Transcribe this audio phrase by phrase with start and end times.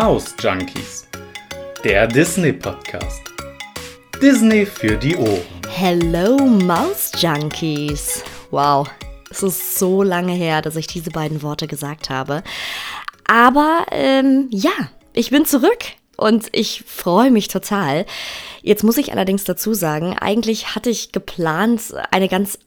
[0.00, 1.08] Maus Junkies,
[1.82, 3.20] der Disney Podcast.
[4.22, 5.42] Disney für die Ohren.
[5.70, 8.22] Hello Maus Junkies.
[8.52, 8.88] Wow,
[9.28, 12.44] es ist so lange her, dass ich diese beiden Worte gesagt habe.
[13.26, 14.70] Aber ähm, ja,
[15.14, 15.80] ich bin zurück
[16.16, 18.06] und ich freue mich total.
[18.62, 22.60] Jetzt muss ich allerdings dazu sagen, eigentlich hatte ich geplant, eine ganz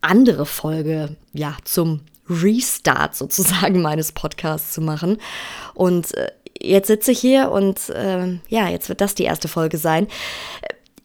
[0.00, 5.18] andere Folge ja zum Restart sozusagen meines Podcasts zu machen.
[5.74, 9.78] Und äh, jetzt sitze ich hier und äh, ja, jetzt wird das die erste Folge
[9.78, 10.08] sein.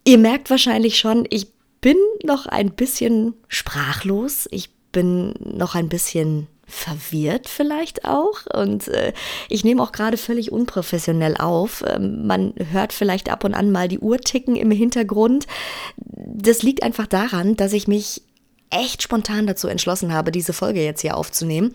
[0.04, 1.48] Ihr merkt wahrscheinlich schon, ich
[1.82, 4.48] bin noch ein bisschen sprachlos.
[4.52, 8.46] Ich bin noch ein bisschen verwirrt vielleicht auch.
[8.54, 9.14] Und äh,
[9.50, 11.84] ich nehme auch gerade völlig unprofessionell auf.
[11.88, 15.48] Ähm, man hört vielleicht ab und an mal die Uhr ticken im Hintergrund.
[15.95, 18.22] Das liegt einfach daran, dass ich mich
[18.70, 21.73] echt spontan dazu entschlossen habe, diese Folge jetzt hier aufzunehmen.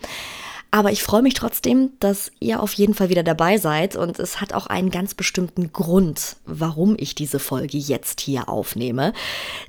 [0.73, 4.41] Aber ich freue mich trotzdem, dass ihr auf jeden Fall wieder dabei seid und es
[4.41, 9.13] hat auch einen ganz bestimmten Grund, warum ich diese Folge jetzt hier aufnehme.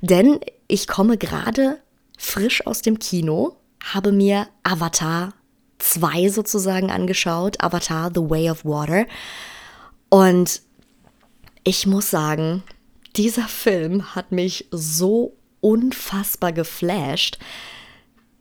[0.01, 1.77] Denn ich komme gerade
[2.17, 5.33] frisch aus dem Kino, habe mir Avatar
[5.77, 9.05] 2 sozusagen angeschaut, Avatar The Way of Water.
[10.09, 10.63] Und
[11.63, 12.63] ich muss sagen,
[13.15, 17.37] dieser Film hat mich so unfassbar geflasht,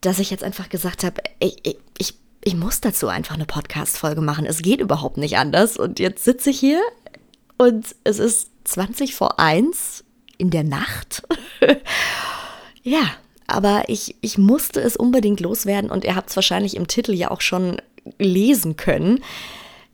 [0.01, 4.21] dass ich jetzt einfach gesagt habe, ich, ich, ich, ich muss dazu einfach eine Podcast-Folge
[4.21, 4.45] machen.
[4.45, 5.79] Es geht überhaupt nicht anders.
[5.79, 6.83] Und jetzt sitze ich hier
[7.57, 10.05] und es ist 20 vor 1
[10.37, 11.23] in der Nacht.
[12.83, 13.03] ja,
[13.47, 17.31] aber ich, ich musste es unbedingt loswerden und ihr habt es wahrscheinlich im Titel ja
[17.31, 17.79] auch schon
[18.19, 19.25] lesen können.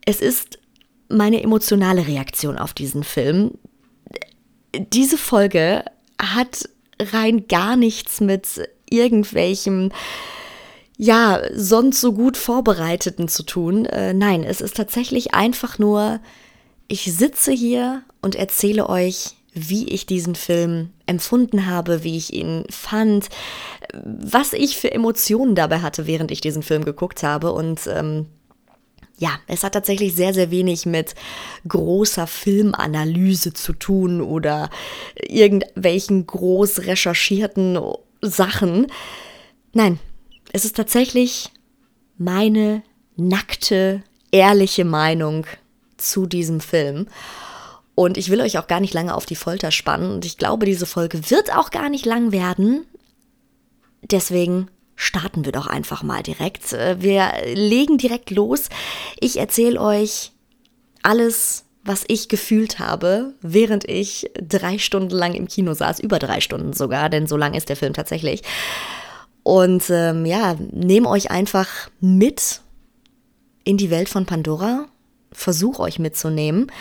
[0.05, 0.59] Es ist
[1.07, 3.57] meine emotionale Reaktion auf diesen Film.
[4.75, 5.85] Diese Folge
[6.21, 6.67] hat
[6.99, 9.91] rein gar nichts mit irgendwelchem
[11.03, 13.87] ja, sonst so gut vorbereiteten zu tun.
[13.87, 16.19] Äh, nein, es ist tatsächlich einfach nur,
[16.87, 22.65] ich sitze hier und erzähle euch, wie ich diesen Film empfunden habe, wie ich ihn
[22.69, 23.29] fand,
[23.93, 27.51] was ich für Emotionen dabei hatte, während ich diesen Film geguckt habe.
[27.51, 28.27] Und ähm,
[29.17, 31.15] ja, es hat tatsächlich sehr, sehr wenig mit
[31.67, 34.69] großer Filmanalyse zu tun oder
[35.15, 37.79] irgendwelchen groß recherchierten
[38.21, 38.85] Sachen.
[39.73, 39.97] Nein,
[40.51, 41.49] es ist tatsächlich
[42.17, 42.83] meine
[43.15, 45.45] nackte, ehrliche Meinung
[45.97, 47.07] zu diesem Film.
[47.95, 50.11] Und ich will euch auch gar nicht lange auf die Folter spannen.
[50.11, 52.85] Und ich glaube, diese Folge wird auch gar nicht lang werden.
[54.01, 56.73] Deswegen starten wir doch einfach mal direkt.
[56.73, 58.69] Äh, wir legen direkt los.
[59.19, 60.31] Ich erzähle euch
[61.03, 66.39] alles, was ich gefühlt habe, während ich drei Stunden lang im Kino saß, über drei
[66.39, 68.43] Stunden sogar, denn so lang ist der Film tatsächlich.
[69.43, 71.67] Und ähm, ja, nehme euch einfach
[71.99, 72.61] mit
[73.63, 74.85] in die Welt von Pandora,
[75.31, 76.71] versuch euch mitzunehmen.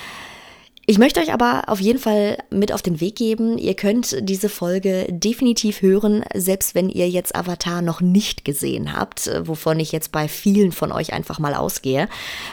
[0.87, 3.59] Ich möchte euch aber auf jeden Fall mit auf den Weg geben.
[3.59, 9.31] Ihr könnt diese Folge definitiv hören, selbst wenn ihr jetzt Avatar noch nicht gesehen habt,
[9.47, 12.09] wovon ich jetzt bei vielen von euch einfach mal ausgehe,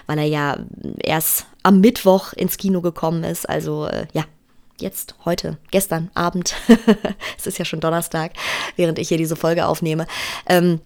[0.06, 0.60] weil er ja
[1.00, 3.50] erst am Mittwoch ins Kino gekommen ist.
[3.50, 4.26] Also äh, ja,
[4.82, 6.56] jetzt, heute, gestern Abend.
[7.38, 8.34] es ist ja schon Donnerstag,
[8.76, 10.08] während ich hier diese Folge aufnehme.
[10.48, 10.82] Ähm,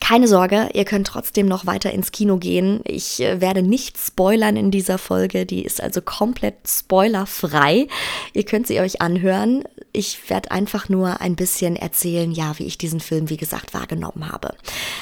[0.00, 2.80] keine Sorge, ihr könnt trotzdem noch weiter ins Kino gehen.
[2.84, 7.88] Ich äh, werde nicht spoilern in dieser Folge, die ist also komplett spoilerfrei.
[8.32, 9.64] Ihr könnt sie euch anhören.
[9.92, 14.30] Ich werde einfach nur ein bisschen erzählen, ja, wie ich diesen Film, wie gesagt, wahrgenommen
[14.30, 14.54] habe.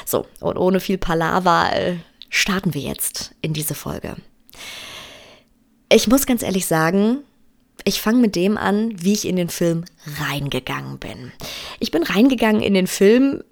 [0.05, 1.97] So, und ohne viel Palaver äh,
[2.31, 4.17] starten wir jetzt in diese Folge.
[5.91, 7.19] Ich muss ganz ehrlich sagen,
[7.89, 9.85] ich fange mit dem an, wie ich in den Film
[10.21, 11.33] reingegangen bin.
[11.81, 13.43] Ich bin reingegangen in den Film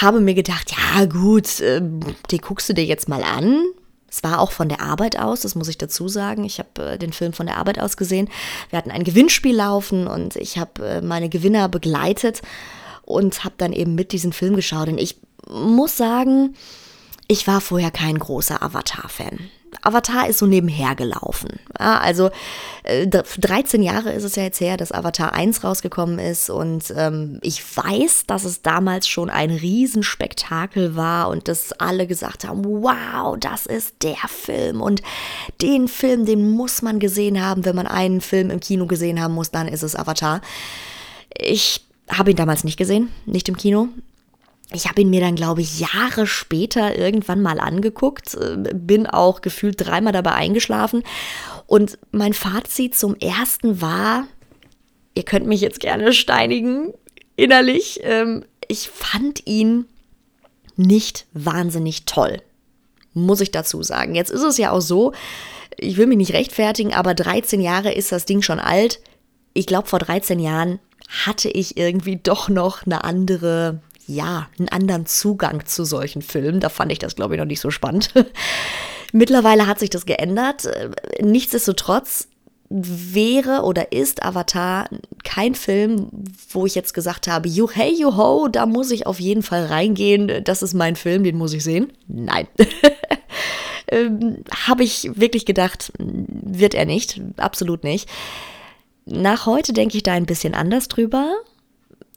[0.00, 1.82] habe mir gedacht, ja gut, äh,
[2.30, 3.62] die guckst du dir jetzt mal an.
[4.10, 6.44] Es war auch von der Arbeit aus, das muss ich dazu sagen.
[6.44, 8.28] Ich habe äh, den Film von der Arbeit aus gesehen.
[8.70, 12.42] Wir hatten ein Gewinnspiel laufen und ich habe äh, meine Gewinner begleitet
[13.02, 14.88] und habe dann eben mit diesen Film geschaut.
[14.88, 15.16] Und ich
[15.48, 16.54] muss sagen,
[17.28, 19.38] ich war vorher kein großer Avatar-Fan.
[19.82, 21.58] Avatar ist so nebenher gelaufen.
[21.78, 22.30] Ja, also
[22.84, 27.38] äh, 13 Jahre ist es ja jetzt her, dass Avatar 1 rausgekommen ist und ähm,
[27.42, 33.36] ich weiß, dass es damals schon ein Riesenspektakel war und dass alle gesagt haben, wow,
[33.38, 35.02] das ist der Film und
[35.60, 37.64] den Film, den muss man gesehen haben.
[37.64, 40.40] Wenn man einen Film im Kino gesehen haben muss, dann ist es Avatar.
[41.36, 43.88] Ich habe ihn damals nicht gesehen, nicht im Kino.
[44.74, 49.40] Ich habe ihn mir dann, glaube ich, Jahre später irgendwann mal angeguckt, äh, bin auch
[49.40, 51.02] gefühlt dreimal dabei eingeschlafen.
[51.66, 54.26] Und mein Fazit zum ersten war,
[55.14, 56.92] ihr könnt mich jetzt gerne steinigen,
[57.36, 59.86] innerlich, ähm, ich fand ihn
[60.76, 62.40] nicht wahnsinnig toll.
[63.14, 64.14] Muss ich dazu sagen.
[64.14, 65.12] Jetzt ist es ja auch so,
[65.78, 69.00] ich will mich nicht rechtfertigen, aber 13 Jahre ist das Ding schon alt.
[69.52, 70.78] Ich glaube, vor 13 Jahren
[71.24, 73.80] hatte ich irgendwie doch noch eine andere,
[74.14, 76.60] ja, einen anderen Zugang zu solchen Filmen.
[76.60, 78.12] Da fand ich das, glaube ich, noch nicht so spannend.
[79.12, 80.68] Mittlerweile hat sich das geändert.
[81.20, 82.28] Nichtsdestotrotz
[82.72, 84.88] wäre oder ist Avatar
[85.24, 86.08] kein Film,
[86.50, 89.66] wo ich jetzt gesagt habe, you hey, you ho, da muss ich auf jeden Fall
[89.66, 91.92] reingehen, das ist mein Film, den muss ich sehen.
[92.08, 92.48] Nein.
[93.88, 98.08] ähm, habe ich wirklich gedacht, wird er nicht, absolut nicht.
[99.04, 101.34] Nach heute denke ich da ein bisschen anders drüber.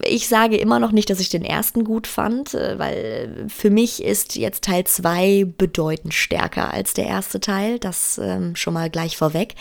[0.04, 4.04] Ich sage immer noch nicht, dass ich den ersten gut fand, äh, weil für mich
[4.04, 7.80] ist jetzt Teil 2 bedeutend stärker als der erste Teil.
[7.80, 9.56] Das ähm, schon mal gleich vorweg.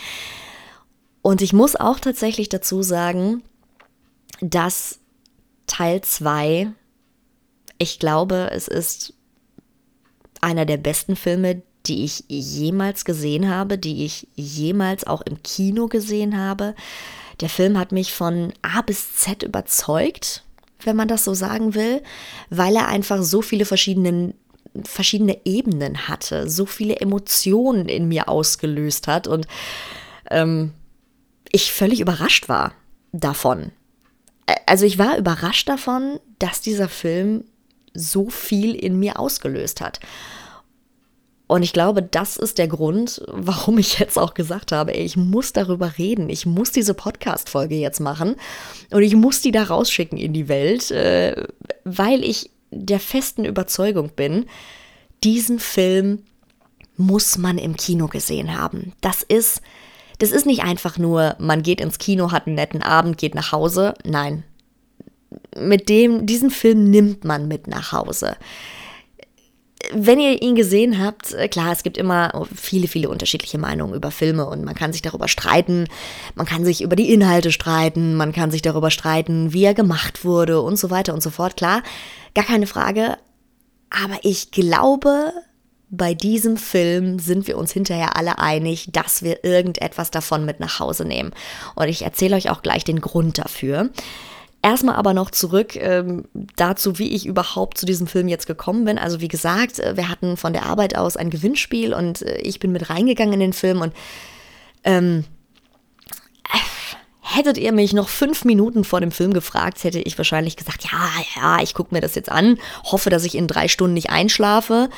[1.23, 3.43] Und ich muss auch tatsächlich dazu sagen,
[4.41, 4.99] dass
[5.67, 6.73] Teil 2,
[7.79, 9.15] ich glaube, es ist
[10.41, 15.87] einer der besten Filme, die ich jemals gesehen habe, die ich jemals auch im Kino
[15.87, 16.75] gesehen habe.
[17.41, 20.45] Der Film hat mich von A bis Z überzeugt,
[20.81, 22.03] wenn man das so sagen will,
[22.51, 24.35] weil er einfach so viele verschiedene,
[24.85, 29.47] verschiedene Ebenen hatte, so viele Emotionen in mir ausgelöst hat und
[30.31, 30.73] ähm,
[31.51, 32.73] ich völlig überrascht war
[33.13, 33.73] davon.
[34.67, 37.45] Also ich war überrascht davon, dass dieser Film
[37.95, 40.01] so viel in mir ausgelöst hat.
[41.47, 45.17] Und ich glaube, das ist der Grund, warum ich jetzt auch gesagt habe, ey, ich
[45.17, 46.31] muss darüber reden.
[46.31, 48.37] Ich muss diese Podcast-Folge jetzt machen
[48.91, 51.47] und ich muss die da rausschicken in die Welt, äh,
[51.85, 54.47] weil ich der festen Überzeugung bin,
[55.23, 56.23] diesen Film
[56.97, 58.93] muss man im Kino gesehen haben.
[59.01, 59.61] Das ist
[60.19, 63.53] das ist nicht einfach nur, man geht ins Kino, hat einen netten Abend, geht nach
[63.53, 63.95] Hause.
[64.05, 64.45] Nein.
[65.59, 68.37] Mit dem, diesen Film nimmt man mit nach Hause.
[69.93, 74.11] Wenn ihr ihn gesehen habt, äh, klar, es gibt immer viele, viele unterschiedliche Meinungen über
[74.11, 75.87] Filme und man kann sich darüber streiten,
[76.35, 80.25] man kann sich über die Inhalte streiten, man kann sich darüber streiten, wie er gemacht
[80.25, 81.57] wurde und so weiter und so fort.
[81.57, 81.83] Klar,
[82.35, 83.19] gar keine Frage.
[83.91, 85.33] Aber ich glaube,
[85.91, 90.81] bei diesem Film sind wir uns hinterher alle einig, dass wir irgendetwas davon mit nach
[90.81, 91.33] Hause nehmen.
[91.77, 93.91] Und ich erzähle euch auch gleich den Grund dafür.
[94.65, 96.25] Erstmal aber noch zurück ähm,
[96.57, 98.97] dazu, wie ich überhaupt zu diesem Film jetzt gekommen bin.
[98.97, 102.61] Also wie gesagt, äh, wir hatten von der Arbeit aus ein Gewinnspiel und äh, ich
[102.61, 103.93] bin mit reingegangen in den Film und
[104.85, 105.25] ähm,
[107.21, 111.11] hättet ihr mich noch fünf Minuten vor dem Film gefragt, hätte ich wahrscheinlich gesagt, ja,
[111.37, 114.89] ja, ich gucke mir das jetzt an, hoffe, dass ich in drei Stunden nicht einschlafe.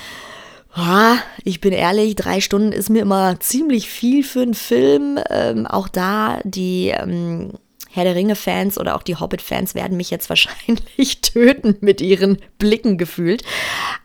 [1.42, 5.18] Ich bin ehrlich, drei Stunden ist mir immer ziemlich viel für einen Film.
[5.28, 7.54] Ähm, auch da die ähm,
[7.96, 12.98] Herr der Ringe-Fans oder auch die Hobbit-Fans werden mich jetzt wahrscheinlich töten mit ihren Blicken
[12.98, 13.43] gefühlt.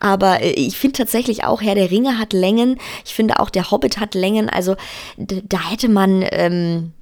[0.00, 2.78] Aber äh, ich finde tatsächlich auch, Herr der Ringe hat Längen.
[3.04, 4.48] Ich finde auch, der Hobbit hat Längen.
[4.48, 4.76] Also
[5.18, 6.24] da hätte man.
[6.30, 6.92] Ähm,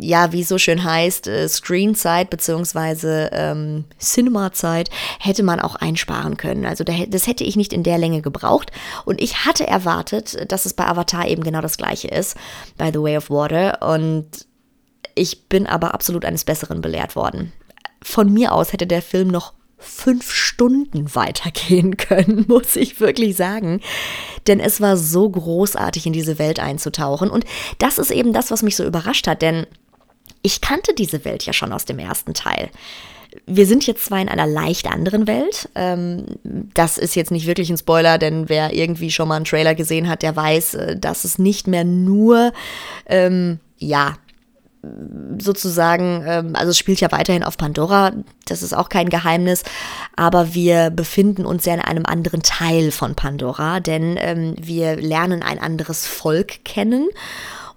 [0.00, 6.36] ja, wie es so schön heißt, äh, Screenzeit beziehungsweise ähm, Cinemazeit hätte man auch einsparen
[6.36, 6.66] können.
[6.66, 8.72] Also das hätte ich nicht in der Länge gebraucht.
[9.04, 12.36] Und ich hatte erwartet, dass es bei Avatar eben genau das gleiche ist,
[12.78, 13.78] bei The Way of Water.
[13.80, 14.49] Und
[15.20, 17.52] ich bin aber absolut eines Besseren belehrt worden.
[18.02, 23.82] Von mir aus hätte der Film noch fünf Stunden weitergehen können, muss ich wirklich sagen.
[24.46, 27.28] Denn es war so großartig, in diese Welt einzutauchen.
[27.28, 27.44] Und
[27.76, 29.66] das ist eben das, was mich so überrascht hat, denn
[30.40, 32.70] ich kannte diese Welt ja schon aus dem ersten Teil.
[33.46, 35.68] Wir sind jetzt zwar in einer leicht anderen Welt.
[35.74, 39.74] Ähm, das ist jetzt nicht wirklich ein Spoiler, denn wer irgendwie schon mal einen Trailer
[39.74, 42.54] gesehen hat, der weiß, äh, dass es nicht mehr nur,
[43.06, 44.16] ähm, ja,
[45.38, 48.12] sozusagen, ähm, also es spielt ja weiterhin auf Pandora,
[48.46, 49.62] das ist auch kein Geheimnis,
[50.16, 55.42] aber wir befinden uns ja in einem anderen Teil von Pandora, denn ähm, wir lernen
[55.42, 57.08] ein anderes Volk kennen.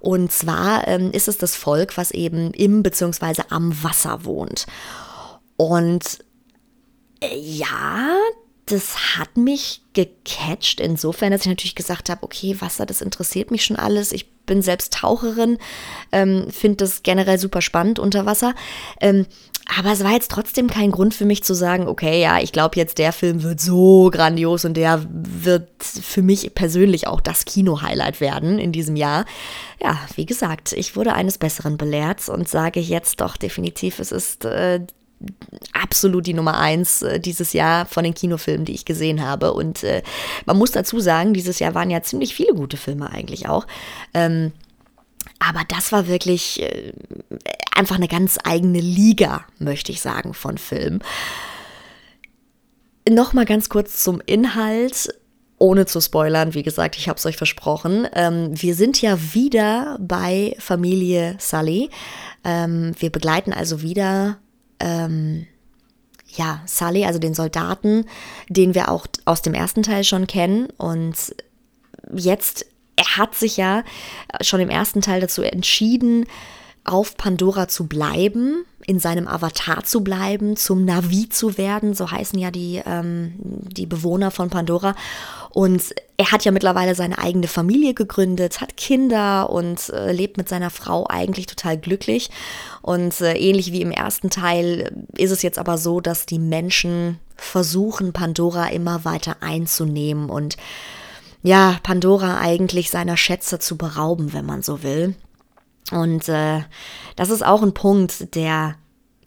[0.00, 3.42] Und zwar ähm, ist es das Volk, was eben im bzw.
[3.48, 4.66] am Wasser wohnt.
[5.56, 6.18] Und
[7.20, 8.14] äh, ja,
[8.66, 13.64] das hat mich gecatcht, insofern, dass ich natürlich gesagt habe, okay, Wasser, das interessiert mich
[13.64, 14.12] schon alles.
[14.12, 15.58] Ich bin selbst Taucherin,
[16.12, 18.54] ähm, finde das generell super spannend unter Wasser.
[19.00, 19.26] Ähm,
[19.78, 22.76] aber es war jetzt trotzdem kein Grund für mich zu sagen, okay, ja, ich glaube
[22.76, 28.20] jetzt, der Film wird so grandios und der wird für mich persönlich auch das Kino-Highlight
[28.20, 29.24] werden in diesem Jahr.
[29.80, 34.44] Ja, wie gesagt, ich wurde eines Besseren belehrt und sage jetzt doch definitiv, es ist
[34.44, 34.80] äh,
[35.72, 39.52] absolut die Nummer eins äh, dieses Jahr von den Kinofilmen, die ich gesehen habe.
[39.52, 40.02] Und äh,
[40.46, 43.66] man muss dazu sagen, dieses Jahr waren ja ziemlich viele gute Filme eigentlich auch.
[44.12, 44.52] Ähm,
[45.38, 46.92] aber das war wirklich äh,
[47.74, 51.00] einfach eine ganz eigene Liga, möchte ich sagen, von Film.
[53.08, 55.14] Nochmal ganz kurz zum Inhalt.
[55.58, 58.06] ohne zu spoilern, wie gesagt, ich habe es euch versprochen.
[58.14, 61.90] Ähm, wir sind ja wieder bei Familie Sully.
[62.44, 64.38] Ähm, wir begleiten also wieder
[64.84, 65.46] ähm,
[66.28, 68.06] ja, Sully, also den Soldaten,
[68.48, 70.68] den wir auch aus dem ersten Teil schon kennen.
[70.76, 71.34] Und
[72.14, 73.82] jetzt, er hat sich ja
[74.40, 76.26] schon im ersten Teil dazu entschieden,
[76.84, 82.38] auf Pandora zu bleiben, in seinem Avatar zu bleiben, zum Navi zu werden, so heißen
[82.38, 84.94] ja die, ähm, die Bewohner von Pandora.
[85.50, 90.48] Und er hat ja mittlerweile seine eigene Familie gegründet, hat Kinder und äh, lebt mit
[90.48, 92.30] seiner Frau eigentlich total glücklich.
[92.82, 97.18] Und äh, ähnlich wie im ersten Teil ist es jetzt aber so, dass die Menschen
[97.36, 100.56] versuchen, Pandora immer weiter einzunehmen und
[101.42, 105.14] ja, Pandora eigentlich seiner Schätze zu berauben, wenn man so will.
[105.90, 106.60] Und äh,
[107.16, 108.76] das ist auch ein Punkt, der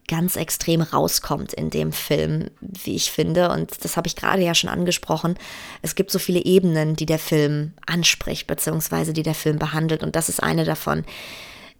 [0.07, 3.51] ganz extrem rauskommt in dem Film, wie ich finde.
[3.51, 5.35] Und das habe ich gerade ja schon angesprochen.
[5.81, 10.03] Es gibt so viele Ebenen, die der Film anspricht, beziehungsweise die der Film behandelt.
[10.03, 11.03] Und das ist eine davon.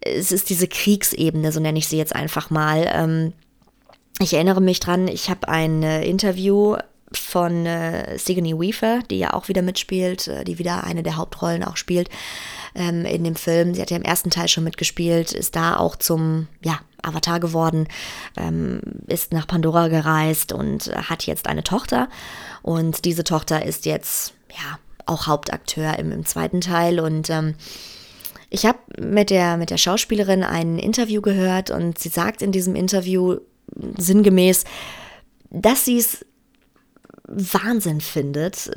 [0.00, 2.88] Es ist diese Kriegsebene, so nenne ich sie jetzt einfach mal.
[2.92, 3.32] Ähm,
[4.20, 6.76] ich erinnere mich dran, ich habe ein äh, Interview
[7.12, 11.64] von äh, Sigourney Weaver, die ja auch wieder mitspielt, äh, die wieder eine der Hauptrollen
[11.64, 12.10] auch spielt
[12.74, 13.74] ähm, in dem Film.
[13.74, 17.88] Sie hat ja im ersten Teil schon mitgespielt, ist da auch zum ja, Avatar geworden,
[18.36, 22.08] ähm, ist nach Pandora gereist und hat jetzt eine Tochter.
[22.62, 27.54] Und diese Tochter ist jetzt ja auch Hauptakteur im, im zweiten Teil und ähm,
[28.50, 32.74] ich habe mit der, mit der Schauspielerin ein Interview gehört und sie sagt in diesem
[32.74, 33.38] Interview
[33.96, 34.64] sinngemäß,
[35.50, 36.24] dass sie es
[37.26, 38.70] Wahnsinn findet,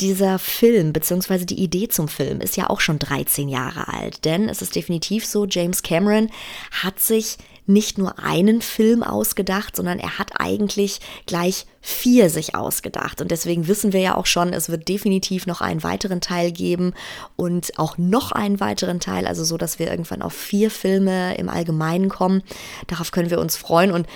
[0.00, 4.48] dieser Film beziehungsweise die Idee zum Film ist ja auch schon 13 Jahre alt, denn
[4.48, 6.30] es ist definitiv so, James Cameron
[6.70, 13.20] hat sich nicht nur einen Film ausgedacht, sondern er hat eigentlich gleich vier sich ausgedacht.
[13.20, 16.92] Und deswegen wissen wir ja auch schon, es wird definitiv noch einen weiteren Teil geben
[17.36, 21.48] und auch noch einen weiteren Teil, also so, dass wir irgendwann auf vier Filme im
[21.48, 22.42] Allgemeinen kommen.
[22.88, 24.06] Darauf können wir uns freuen und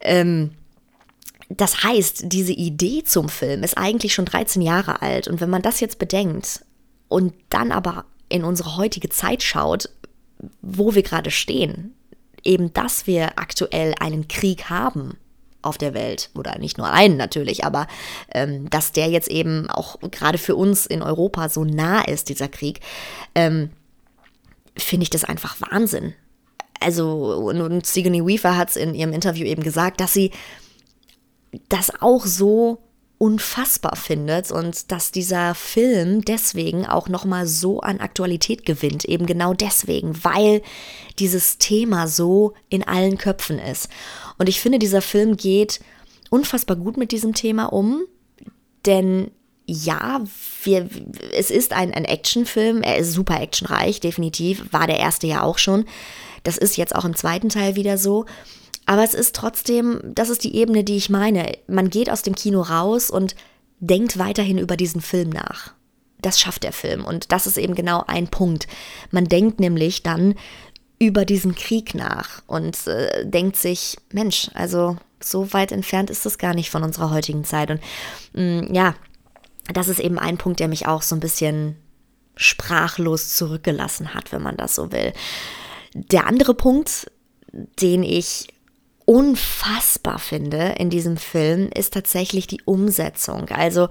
[0.00, 0.50] ähm,
[1.48, 5.28] das heißt, diese Idee zum Film ist eigentlich schon 13 Jahre alt.
[5.28, 6.64] Und wenn man das jetzt bedenkt
[7.08, 9.88] und dann aber in unsere heutige Zeit schaut,
[10.60, 11.94] wo wir gerade stehen,
[12.44, 15.16] eben dass wir aktuell einen Krieg haben
[15.62, 17.88] auf der Welt, oder nicht nur einen natürlich, aber
[18.32, 22.48] ähm, dass der jetzt eben auch gerade für uns in Europa so nah ist, dieser
[22.48, 22.80] Krieg,
[23.34, 23.70] ähm,
[24.76, 26.14] finde ich das einfach Wahnsinn.
[26.80, 30.30] Also, und, und Sigourney Weaver hat es in ihrem Interview eben gesagt, dass sie
[31.68, 32.82] das auch so
[33.18, 39.26] unfassbar findet und dass dieser Film deswegen auch noch mal so an Aktualität gewinnt, eben
[39.26, 40.62] genau deswegen, weil
[41.18, 43.88] dieses Thema so in allen Köpfen ist.
[44.38, 45.80] Und ich finde, dieser Film geht
[46.30, 48.02] unfassbar gut mit diesem Thema um,
[48.86, 49.32] denn
[49.66, 50.22] ja,
[50.62, 50.88] wir,
[51.36, 55.58] es ist ein, ein Actionfilm, er ist super actionreich, definitiv, war der erste ja auch
[55.58, 55.84] schon.
[56.42, 58.24] Das ist jetzt auch im zweiten Teil wieder so.
[58.88, 61.58] Aber es ist trotzdem, das ist die Ebene, die ich meine.
[61.66, 63.36] Man geht aus dem Kino raus und
[63.80, 65.74] denkt weiterhin über diesen Film nach.
[66.22, 67.04] Das schafft der Film.
[67.04, 68.66] Und das ist eben genau ein Punkt.
[69.10, 70.36] Man denkt nämlich dann
[70.98, 76.38] über diesen Krieg nach und äh, denkt sich, Mensch, also so weit entfernt ist das
[76.38, 77.70] gar nicht von unserer heutigen Zeit.
[77.70, 77.80] Und
[78.32, 78.94] mh, mm, ja,
[79.70, 81.76] das ist eben ein Punkt, der mich auch so ein bisschen
[82.36, 85.12] sprachlos zurückgelassen hat, wenn man das so will.
[85.92, 87.10] Der andere Punkt,
[87.52, 88.48] den ich
[89.08, 93.48] unfassbar finde in diesem Film, ist tatsächlich die Umsetzung.
[93.48, 93.88] Also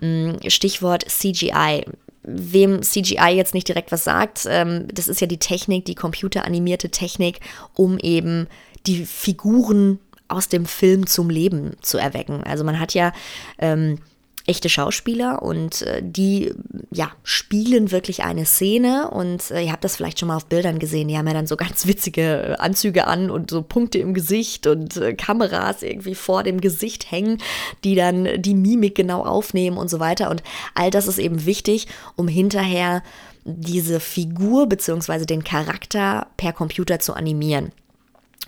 [0.00, 1.84] mm, Stichwort CGI.
[2.22, 6.90] Wem CGI jetzt nicht direkt was sagt, ähm, das ist ja die Technik, die computeranimierte
[6.90, 7.40] Technik,
[7.74, 8.46] um eben
[8.86, 12.44] die Figuren aus dem Film zum Leben zu erwecken.
[12.44, 13.12] Also man hat ja
[13.58, 13.98] ähm,
[14.46, 16.52] echte Schauspieler und äh, die
[16.90, 20.78] ja spielen wirklich eine Szene und äh, ihr habt das vielleicht schon mal auf Bildern
[20.78, 24.14] gesehen, die haben ja dann so ganz witzige äh, Anzüge an und so Punkte im
[24.14, 27.38] Gesicht und äh, Kameras irgendwie vor dem Gesicht hängen,
[27.84, 30.42] die dann die Mimik genau aufnehmen und so weiter und
[30.74, 33.02] all das ist eben wichtig, um hinterher
[33.44, 35.24] diese Figur bzw.
[35.24, 37.72] den Charakter per Computer zu animieren.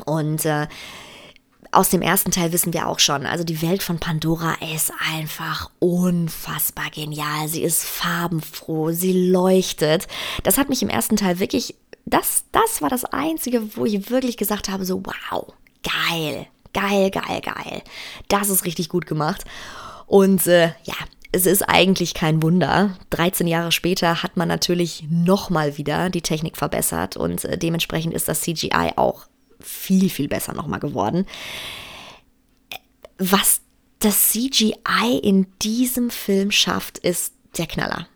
[0.05, 0.67] Und äh,
[1.75, 5.71] aus dem ersten Teil wissen wir auch schon, also die Welt von Pandora ist einfach
[5.78, 7.49] unfassbar genial.
[7.49, 10.07] Sie ist farbenfroh, sie leuchtet.
[10.43, 11.75] Das hat mich im ersten Teil wirklich,
[12.07, 15.52] das, das war das Einzige, wo ich wirklich gesagt habe, so wow,
[15.83, 17.83] geil, geil, geil, geil.
[18.28, 19.45] Das ist richtig gut gemacht.
[20.07, 20.95] Und äh, ja,
[21.33, 22.97] es ist eigentlich kein Wunder.
[23.11, 28.28] 13 Jahre später hat man natürlich nochmal wieder die Technik verbessert und äh, dementsprechend ist
[28.28, 29.26] das CGI auch
[29.64, 31.26] viel, viel besser nochmal geworden.
[33.18, 33.61] Was
[33.99, 38.06] das CGI in diesem Film schafft, ist der Knaller.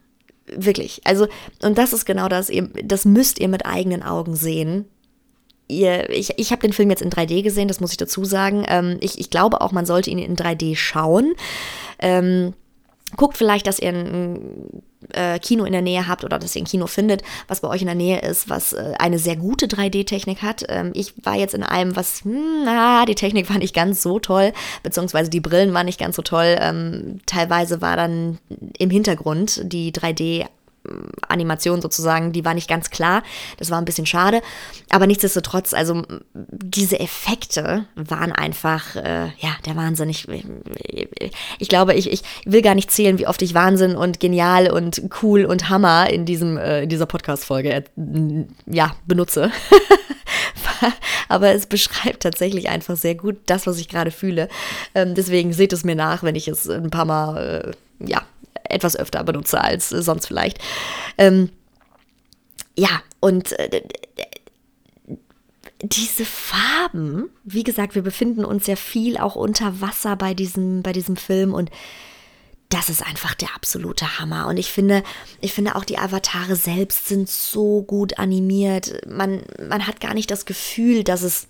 [0.46, 1.00] Wirklich.
[1.04, 1.28] Also,
[1.62, 2.50] und das ist genau das,
[2.82, 4.86] das müsst ihr mit eigenen Augen sehen.
[5.68, 8.64] Ihr, ich ich habe den Film jetzt in 3D gesehen, das muss ich dazu sagen.
[8.68, 11.34] Ähm, ich, ich glaube auch, man sollte ihn in 3D schauen.
[11.98, 12.54] Ähm,
[13.16, 16.66] guckt vielleicht, dass ihr ein äh, Kino in der Nähe habt oder dass ihr ein
[16.66, 20.42] Kino findet, was bei euch in der Nähe ist, was äh, eine sehr gute 3D-Technik
[20.42, 20.64] hat.
[20.68, 24.18] Ähm, ich war jetzt in einem, was, hm, na, die Technik war nicht ganz so
[24.18, 26.56] toll, beziehungsweise die Brillen waren nicht ganz so toll.
[26.60, 28.38] Ähm, teilweise war dann
[28.78, 30.46] im Hintergrund die 3D
[31.28, 33.22] Animation sozusagen, die war nicht ganz klar.
[33.58, 34.40] Das war ein bisschen schade.
[34.90, 36.02] Aber nichtsdestotrotz, also
[36.34, 40.08] diese Effekte waren einfach, äh, ja, der Wahnsinn.
[40.08, 40.26] Ich,
[41.58, 45.02] ich glaube, ich, ich will gar nicht zählen, wie oft ich Wahnsinn und genial und
[45.22, 47.82] cool und Hammer in, diesem, äh, in dieser Podcast-Folge äh,
[48.66, 49.50] ja, benutze.
[51.28, 54.48] Aber es beschreibt tatsächlich einfach sehr gut das, was ich gerade fühle.
[54.94, 58.22] Ähm, deswegen seht es mir nach, wenn ich es ein paar Mal, äh, ja,
[58.68, 60.58] etwas öfter benutze als äh, sonst vielleicht.
[61.16, 61.50] Ähm,
[62.76, 63.82] ja, und äh,
[65.82, 70.92] diese Farben, wie gesagt, wir befinden uns ja viel auch unter Wasser bei diesem, bei
[70.92, 71.70] diesem Film und
[72.68, 74.46] das ist einfach der absolute Hammer.
[74.46, 75.02] Und ich finde,
[75.40, 79.00] ich finde auch die Avatare selbst sind so gut animiert.
[79.06, 81.48] Man, man hat gar nicht das Gefühl, dass es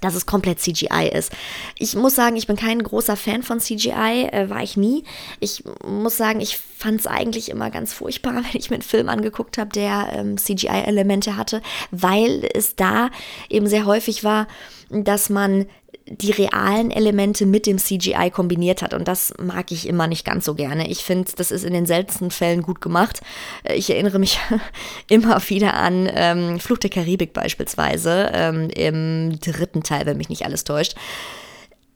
[0.00, 1.32] dass es komplett CGI ist.
[1.78, 5.04] Ich muss sagen, ich bin kein großer Fan von CGI, äh, war ich nie.
[5.40, 9.08] Ich muss sagen, ich fand es eigentlich immer ganz furchtbar, wenn ich mir einen Film
[9.08, 13.10] angeguckt habe, der ähm, CGI-Elemente hatte, weil es da
[13.48, 14.46] eben sehr häufig war,
[14.90, 15.66] dass man
[16.06, 18.92] die realen Elemente mit dem CGI kombiniert hat.
[18.92, 20.88] Und das mag ich immer nicht ganz so gerne.
[20.88, 23.20] Ich finde, das ist in den seltensten Fällen gut gemacht.
[23.62, 24.38] Äh, ich erinnere mich
[25.08, 30.44] immer wieder an ähm, Fluch der Karibik beispielsweise, ähm, im dritten Teil, wenn mich nicht
[30.44, 30.94] alles täuscht.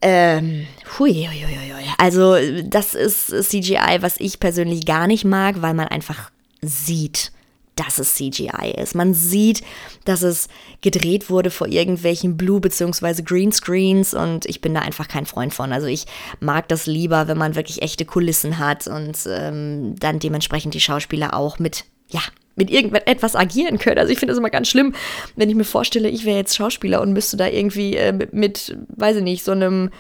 [0.01, 0.67] Ähm,
[0.99, 1.85] hui, hui, hui, hui.
[1.99, 6.31] Also, das ist CGI, was ich persönlich gar nicht mag, weil man einfach
[6.63, 7.33] sieht,
[7.79, 8.95] dass es CGI ist.
[8.95, 9.63] Man sieht,
[10.05, 10.49] dass es
[10.83, 13.23] gedreht wurde vor irgendwelchen Blue- bzw.
[13.23, 15.73] Greenscreens und ich bin da einfach kein Freund von.
[15.73, 16.07] Also ich
[16.41, 21.35] mag das lieber, wenn man wirklich echte Kulissen hat und ähm, dann dementsprechend die Schauspieler
[21.35, 22.21] auch mit, ja,
[22.57, 23.99] mit irgendetwas agieren können.
[23.99, 24.95] Also ich finde das immer ganz schlimm,
[25.37, 28.77] wenn ich mir vorstelle, ich wäre jetzt Schauspieler und müsste da irgendwie äh, mit, mit,
[28.89, 29.91] weiß ich nicht, so einem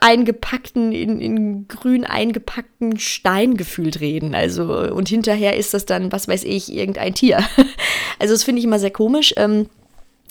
[0.00, 4.34] eingepackten, in, in grün eingepackten Stein gefühlt reden.
[4.34, 7.42] Also, und hinterher ist das dann, was weiß ich, irgendein Tier.
[8.18, 9.34] Also, das finde ich immer sehr komisch.
[9.36, 9.66] Ähm,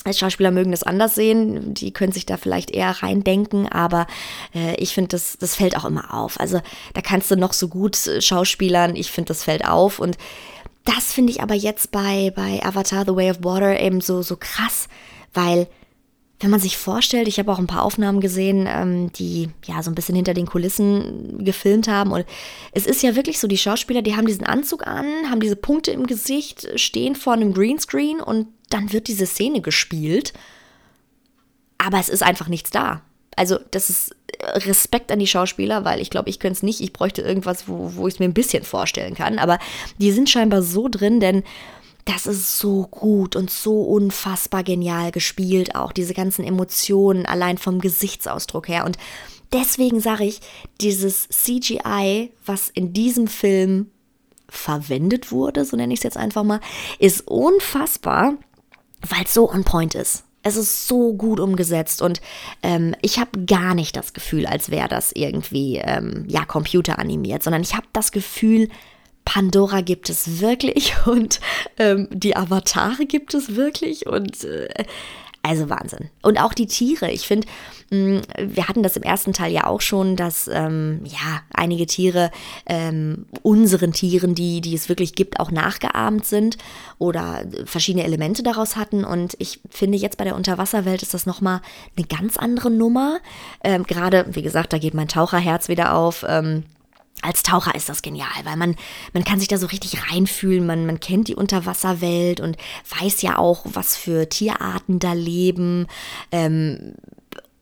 [0.09, 4.07] Schauspieler mögen das anders sehen, die können sich da vielleicht eher reindenken, aber
[4.55, 6.39] äh, ich finde, das, das fällt auch immer auf.
[6.39, 6.59] Also
[6.93, 9.99] da kannst du noch so gut äh, schauspielern, ich finde, das fällt auf.
[9.99, 10.17] Und
[10.85, 14.37] das finde ich aber jetzt bei, bei Avatar The Way of Water eben so, so
[14.37, 14.87] krass,
[15.33, 15.67] weil
[16.41, 19.91] wenn man sich vorstellt, ich habe auch ein paar Aufnahmen gesehen, ähm, die ja so
[19.91, 22.11] ein bisschen hinter den Kulissen gefilmt haben.
[22.11, 22.25] Und
[22.71, 25.91] es ist ja wirklich so, die Schauspieler, die haben diesen Anzug an, haben diese Punkte
[25.91, 30.33] im Gesicht, stehen vor einem Greenscreen und dann wird diese Szene gespielt.
[31.77, 33.01] Aber es ist einfach nichts da.
[33.35, 36.81] Also, das ist Respekt an die Schauspieler, weil ich glaube, ich könnte es nicht.
[36.81, 39.39] Ich bräuchte irgendwas, wo, wo ich es mir ein bisschen vorstellen kann.
[39.39, 39.59] Aber
[39.99, 41.43] die sind scheinbar so drin, denn
[42.11, 47.79] das ist so gut und so unfassbar genial gespielt, auch diese ganzen Emotionen allein vom
[47.79, 48.85] Gesichtsausdruck her.
[48.85, 48.97] Und
[49.53, 50.41] deswegen sage ich,
[50.81, 53.91] dieses CGI, was in diesem Film
[54.49, 56.59] verwendet wurde, so nenne ich es jetzt einfach mal,
[56.99, 58.33] ist unfassbar,
[59.07, 60.25] weil es so on point ist.
[60.43, 62.19] Es ist so gut umgesetzt und
[62.63, 67.61] ähm, ich habe gar nicht das Gefühl, als wäre das irgendwie ähm, ja computeranimiert, sondern
[67.61, 68.67] ich habe das Gefühl,
[69.31, 71.39] Pandora gibt es wirklich und
[71.77, 74.67] ähm, die Avatare gibt es wirklich und äh,
[75.41, 76.09] also Wahnsinn.
[76.21, 77.09] Und auch die Tiere.
[77.09, 77.47] Ich finde,
[77.91, 82.29] mm, wir hatten das im ersten Teil ja auch schon, dass ähm, ja einige Tiere
[82.65, 86.57] ähm, unseren Tieren, die, die es wirklich gibt, auch nachgeahmt sind
[86.99, 89.05] oder verschiedene Elemente daraus hatten.
[89.05, 91.61] Und ich finde, jetzt bei der Unterwasserwelt ist das nochmal
[91.97, 93.19] eine ganz andere Nummer.
[93.63, 96.25] Ähm, Gerade, wie gesagt, da geht mein Taucherherz wieder auf.
[96.27, 96.65] Ähm,
[97.21, 98.75] als Taucher ist das genial, weil man,
[99.13, 102.57] man kann sich da so richtig reinfühlen, man, man kennt die Unterwasserwelt und
[102.99, 105.87] weiß ja auch, was für Tierarten da leben.
[106.31, 106.95] Ähm,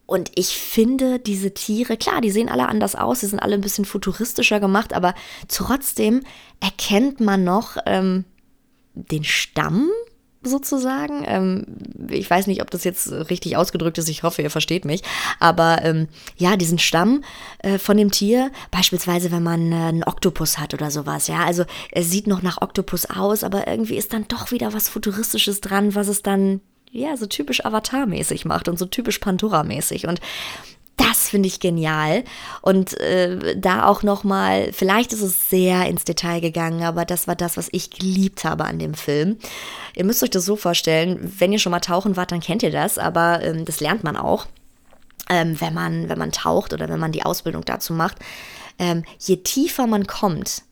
[0.06, 3.62] und ich finde diese Tiere, klar, die sehen alle anders aus, die sind alle ein
[3.62, 5.14] bisschen futuristischer gemacht, aber
[5.48, 6.22] trotzdem
[6.60, 8.26] erkennt man noch ähm,
[8.94, 9.90] den Stamm
[10.42, 11.24] sozusagen.
[11.26, 11.66] Ähm,
[12.10, 14.10] ich weiß nicht, ob das jetzt richtig ausgedrückt ist.
[14.10, 15.02] Ich hoffe, ihr versteht mich.
[15.40, 17.24] Aber ähm, ja, diesen Stamm
[17.60, 21.28] äh, von dem Tier, beispielsweise, wenn man äh, einen Oktopus hat oder sowas.
[21.28, 24.90] Ja, also es sieht noch nach Oktopus aus, aber irgendwie ist dann doch wieder was
[24.90, 30.08] Futuristisches dran, was es dann ja so typisch Avatar-mäßig macht und so typisch Pandora-mäßig.
[30.08, 30.22] Und
[31.00, 32.24] das finde ich genial.
[32.62, 37.36] Und äh, da auch nochmal, vielleicht ist es sehr ins Detail gegangen, aber das war
[37.36, 39.38] das, was ich geliebt habe an dem Film.
[39.96, 42.72] Ihr müsst euch das so vorstellen, wenn ihr schon mal tauchen wart, dann kennt ihr
[42.72, 44.46] das, aber ähm, das lernt man auch,
[45.30, 48.18] ähm, wenn, man, wenn man taucht oder wenn man die Ausbildung dazu macht.
[48.78, 50.64] Ähm, je tiefer man kommt,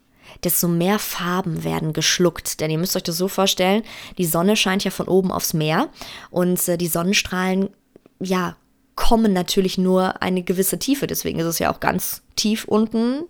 [0.43, 2.59] desto mehr Farben werden geschluckt.
[2.59, 3.83] Denn ihr müsst euch das so vorstellen,
[4.17, 5.89] die Sonne scheint ja von oben aufs Meer
[6.29, 7.69] und äh, die Sonnenstrahlen,
[8.19, 8.55] ja,
[8.97, 11.07] kommen natürlich nur eine gewisse Tiefe.
[11.07, 13.23] Deswegen ist es ja auch ganz tief unten,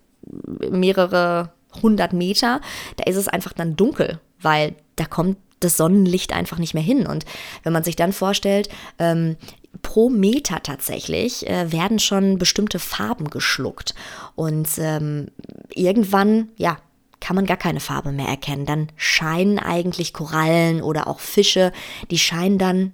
[0.71, 1.51] mehrere
[1.84, 2.62] hundert Meter.
[2.95, 7.06] Da ist es einfach dann dunkel, weil da kommt das Sonnenlicht einfach nicht mehr hin.
[7.06, 7.25] Und
[7.63, 9.36] wenn man sich dann vorstellt, ähm,
[9.82, 13.93] pro Meter tatsächlich äh, werden schon bestimmte Farben geschluckt.
[14.36, 15.27] Und ähm,
[15.73, 16.77] irgendwann, ja,
[17.19, 18.65] kann man gar keine Farbe mehr erkennen.
[18.65, 21.71] Dann scheinen eigentlich Korallen oder auch Fische,
[22.10, 22.93] die scheinen dann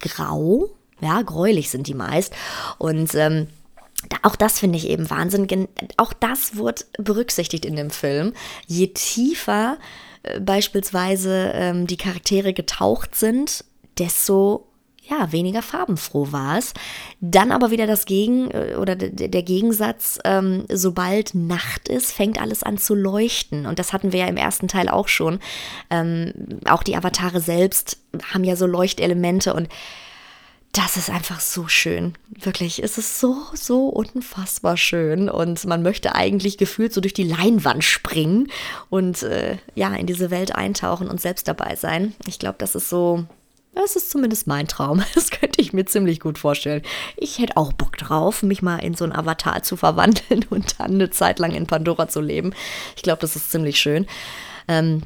[0.00, 2.34] grau, ja, gräulich sind die meist.
[2.78, 3.48] Und ähm,
[4.22, 5.68] auch das finde ich eben Wahnsinn.
[5.96, 8.32] Auch das wurde berücksichtigt in dem Film.
[8.66, 9.78] Je tiefer
[10.22, 13.64] äh, beispielsweise ähm, die Charaktere getaucht sind,
[13.98, 14.68] desto
[15.08, 16.74] ja, weniger farbenfroh war es.
[17.20, 22.62] Dann aber wieder das Gegen äh, oder der Gegensatz, ähm, sobald Nacht ist, fängt alles
[22.62, 23.66] an zu leuchten.
[23.66, 25.40] Und das hatten wir ja im ersten Teil auch schon.
[25.90, 27.98] Ähm, auch die Avatare selbst
[28.32, 29.68] haben ja so Leuchtelemente und
[30.72, 32.14] das ist einfach so schön.
[32.28, 35.28] Wirklich, es ist so, so unfassbar schön.
[35.28, 38.48] Und man möchte eigentlich gefühlt so durch die Leinwand springen
[38.90, 42.14] und äh, ja, in diese Welt eintauchen und selbst dabei sein.
[42.26, 43.26] Ich glaube, das ist so
[43.78, 45.02] das ist zumindest mein Traum.
[45.14, 46.82] Das könnte ich mir ziemlich gut vorstellen.
[47.16, 50.94] Ich hätte auch Bock drauf, mich mal in so ein Avatar zu verwandeln und dann
[50.94, 52.52] eine Zeit lang in Pandora zu leben.
[52.96, 54.06] Ich glaube, das ist ziemlich schön.
[54.66, 55.02] Ähm,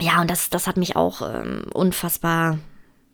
[0.00, 2.58] ja, und das, das hat mich auch ähm, unfassbar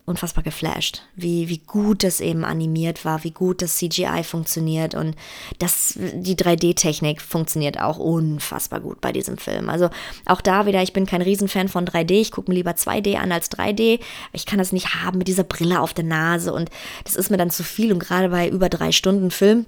[0.06, 5.16] unfassbar geflasht, wie, wie gut das eben animiert war, wie gut das CGI funktioniert und
[5.58, 9.68] das, die 3D-Technik funktioniert auch unfassbar gut bei diesem Film.
[9.68, 9.90] Also
[10.24, 13.32] auch da wieder, ich bin kein Riesenfan von 3D, ich gucke mir lieber 2D an
[13.32, 13.98] als 3D.
[14.32, 16.70] Ich kann das nicht haben mit dieser Brille auf der Nase und
[17.02, 19.66] das ist mir dann zu viel und gerade bei über drei Stunden Film.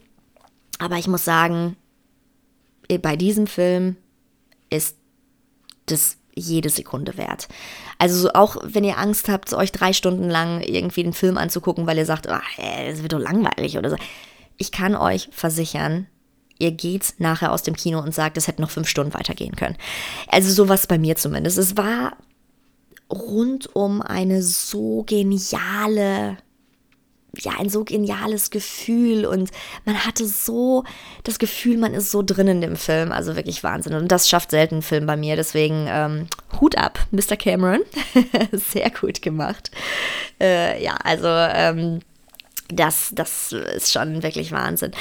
[0.78, 1.76] Aber ich muss sagen,
[3.02, 3.96] bei diesem Film
[4.70, 4.96] ist
[5.86, 7.48] das jede Sekunde wert.
[7.98, 11.98] Also auch wenn ihr Angst habt, euch drei Stunden lang irgendwie den Film anzugucken, weil
[11.98, 13.96] ihr sagt, oh, das wird doch langweilig oder so.
[14.56, 16.06] Ich kann euch versichern,
[16.58, 19.76] ihr geht nachher aus dem Kino und sagt, es hätte noch fünf Stunden weitergehen können.
[20.28, 21.58] Also sowas bei mir zumindest.
[21.58, 22.16] Es war
[23.10, 26.38] rundum eine so geniale
[27.40, 29.50] ja, ein so geniales Gefühl und
[29.84, 30.84] man hatte so
[31.24, 33.12] das Gefühl, man ist so drin in dem Film.
[33.12, 33.94] Also wirklich Wahnsinn.
[33.94, 35.36] Und das schafft selten ein Film bei mir.
[35.36, 36.26] Deswegen ähm,
[36.60, 37.36] Hut ab, Mr.
[37.36, 37.80] Cameron.
[38.52, 39.70] Sehr gut gemacht.
[40.40, 42.00] Äh, ja, also ähm,
[42.68, 44.92] das, das ist schon wirklich Wahnsinn.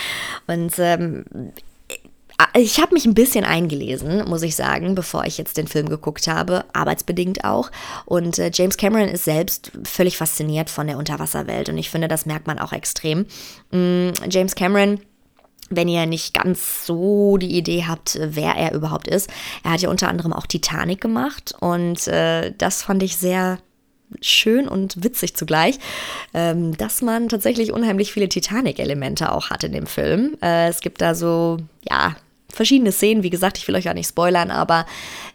[0.47, 1.25] Und ähm,
[2.55, 6.27] ich habe mich ein bisschen eingelesen, muss ich sagen, bevor ich jetzt den Film geguckt
[6.27, 7.71] habe, arbeitsbedingt auch.
[8.05, 12.25] Und äh, James Cameron ist selbst völlig fasziniert von der Unterwasserwelt und ich finde, das
[12.25, 13.25] merkt man auch extrem.
[13.71, 14.99] Mm, James Cameron
[15.69, 19.29] wenn ihr nicht ganz so die Idee habt, wer er überhaupt ist.
[19.65, 23.59] Er hat ja unter anderem auch Titanic gemacht und äh, das fand ich sehr
[24.21, 25.77] schön und witzig zugleich,
[26.33, 30.37] ähm, dass man tatsächlich unheimlich viele Titanic-Elemente auch hat in dem Film.
[30.41, 31.57] Äh, es gibt da so,
[31.89, 32.15] ja,
[32.57, 33.23] verschiedene Szenen.
[33.23, 34.85] Wie gesagt, ich will euch gar nicht spoilern, aber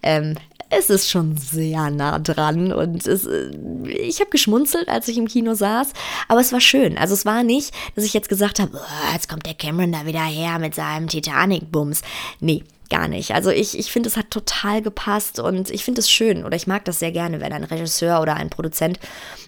[0.03, 0.37] ähm,
[0.75, 3.51] es ist schon sehr nah dran und es, äh,
[3.89, 5.93] ich habe geschmunzelt, als ich im Kino saß,
[6.29, 6.97] aber es war schön.
[6.97, 10.07] Also es war nicht, dass ich jetzt gesagt habe, oh, jetzt kommt der Cameron da
[10.07, 12.03] wieder her mit seinem Titanic-Bums.
[12.41, 13.35] Nee, gar nicht.
[13.35, 16.67] Also ich, ich finde, es hat total gepasst und ich finde es schön oder ich
[16.67, 19.01] mag das sehr gerne, wenn ein Regisseur oder ein Produzent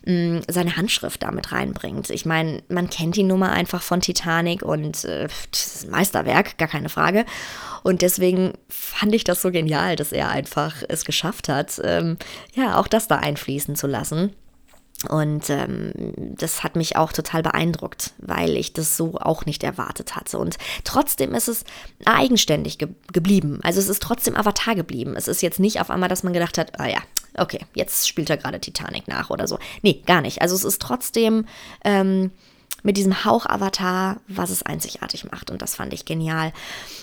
[0.07, 2.09] mh, mm, seine Handschrift damit reinbringt.
[2.09, 6.57] Ich meine, man kennt die Nummer einfach von Titanic und äh, das ist ein Meisterwerk,
[6.57, 7.27] gar keine Frage.
[7.83, 12.17] Und deswegen fand ich das so genial, dass er einfach es geschafft hat, ähm,
[12.55, 14.35] ja, auch das da einfließen zu lassen.
[15.09, 20.17] Und ähm, das hat mich auch total beeindruckt, weil ich das so auch nicht erwartet
[20.17, 20.39] hatte.
[20.39, 21.65] Und trotzdem ist es
[22.05, 23.61] eigenständig ge geblieben.
[23.63, 25.15] Also es ist trotzdem Avatar geblieben.
[25.17, 26.99] Es ist jetzt nicht auf einmal, dass man gedacht hat, ah ja,
[27.37, 29.59] okay, jetzt spielt er gerade Titanic nach oder so.
[29.83, 30.43] Nee, gar nicht.
[30.43, 31.47] Also es ist trotzdem
[31.85, 32.31] ähm,
[32.85, 35.51] mit diesem Hauch-Avatar, was es einzigartig macht.
[35.51, 36.53] Und das fand ich genial.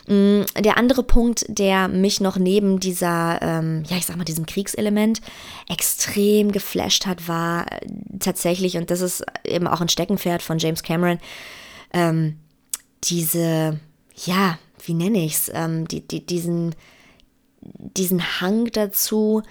[0.07, 4.45] Mm, der andere Punkt, der mich noch neben dieser, ähm, ja, ich sag mal, diesem
[4.45, 5.21] Kriegselement
[5.67, 7.87] extrem geflasht hat, war äh,
[8.19, 11.19] tatsächlich, und das ist eben auch ein Steckenpferd von James Cameron,
[11.93, 12.37] ähm,
[13.03, 13.79] diese,
[14.15, 16.75] ja, wie nenne ich es, ähm, die, die, diesen,
[17.59, 19.41] diesen Hang dazu,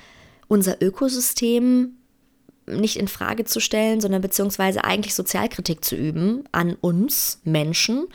[0.47, 1.97] unser Ökosystem
[2.71, 8.07] nicht in Frage zu stellen, sondern beziehungsweise eigentlich Sozialkritik zu üben an uns Menschen,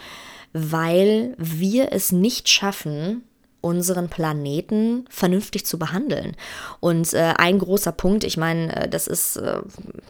[0.54, 3.24] weil wir es nicht schaffen,
[3.66, 6.36] unseren Planeten vernünftig zu behandeln.
[6.82, 9.60] Und äh, ein großer Punkt, ich meine, äh, das ist äh,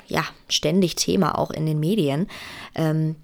[0.07, 2.27] ja ständig Thema auch in den Medien.
[2.75, 3.15] Ähm,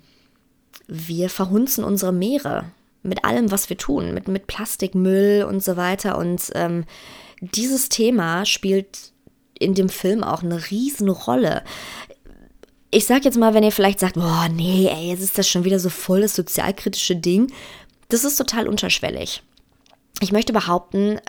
[0.88, 2.64] wir verhunzen unsere Meere
[3.04, 6.18] mit allem, was wir tun, mit, mit Plastikmüll und so weiter.
[6.18, 6.86] Und ähm,
[7.42, 9.12] dieses Thema spielt
[9.62, 11.64] in dem Film auch eine Riesenrolle.
[12.90, 15.64] Ich sag jetzt mal, wenn ihr vielleicht sagt, boah, nee, ey, jetzt ist das schon
[15.64, 17.52] wieder so voll das sozialkritische Ding.
[18.10, 19.44] Das ist total unterschwellig
[20.22, 21.20] ich möchte behaupten,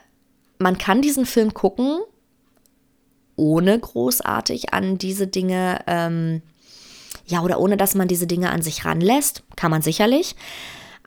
[0.59, 2.01] man kann diesen Film gucken,
[3.35, 6.43] ohne großartig an diese Dinge, ähm,
[7.27, 9.43] ja, oder ohne dass man diese Dinge an sich ranlässt.
[9.57, 10.37] Kann man sicherlich.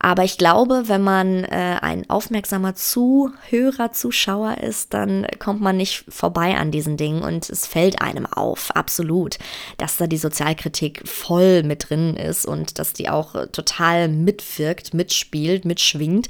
[0.05, 6.05] Aber ich glaube, wenn man äh, ein aufmerksamer Zuhörer, Zuschauer ist, dann kommt man nicht
[6.09, 9.39] vorbei an diesen Dingen und es fällt einem auf, absolut,
[9.77, 15.65] dass da die Sozialkritik voll mit drin ist und dass die auch total mitwirkt, mitspielt,
[15.65, 16.27] mitschwingt.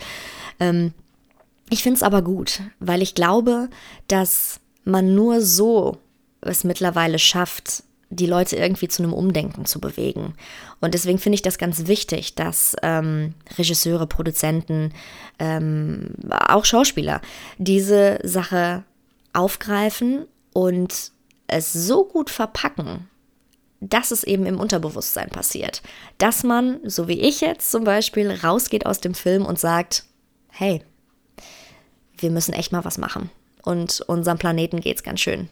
[0.62, 0.94] Ähm,
[1.70, 3.70] ich finde es aber gut, weil ich glaube,
[4.08, 5.98] dass man nur so
[6.40, 7.84] es mittlerweile schafft,
[8.15, 10.34] die Leute irgendwie zu einem Umdenken zu bewegen.
[10.82, 14.93] Und deswegen finde ich das ganz wichtig, dass ähm, Regisseure, Produzenten,
[15.39, 17.21] ähm, auch Schauspieler
[17.58, 18.84] diese Sache
[19.34, 21.12] aufgreifen und
[21.47, 23.10] es so gut verpacken,
[23.82, 25.82] dass es eben im Unterbewusstsein passiert.
[26.17, 30.06] Dass man, so wie ich jetzt zum Beispiel, rausgeht aus dem Film und sagt,
[30.49, 30.82] hey,
[32.17, 33.30] wir müssen echt mal was machen.
[33.63, 35.49] Und unserem Planeten geht es ganz schön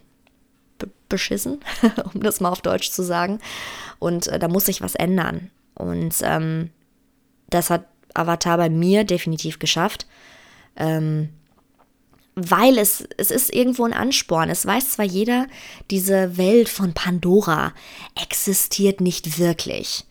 [1.10, 1.60] beschissen,
[2.14, 3.40] um das mal auf Deutsch zu sagen.
[4.00, 5.52] Und äh, da muss sich was ändern.
[5.76, 6.72] Und ähm,
[7.50, 10.08] das hat Avatar bei mir definitiv geschafft.
[10.76, 11.30] Ähm,
[12.36, 14.50] weil es, es ist irgendwo ein Ansporn.
[14.50, 15.48] Es weiß zwar jeder,
[15.92, 17.74] diese Welt von Pandora
[18.20, 20.06] existiert nicht wirklich.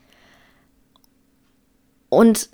[2.08, 2.50] Und